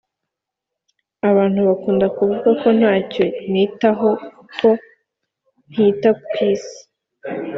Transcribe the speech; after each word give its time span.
Abantu 1.29 1.59
bakunda 1.67 2.05
kuvuga 2.17 2.49
ko 2.61 2.67
ntacyo 2.77 3.23
nitaho 3.51 4.09
kuko 4.37 4.67
ntita 5.71 6.09
kw’isi 6.25 6.79